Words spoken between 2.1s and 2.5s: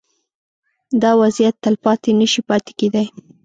نه شي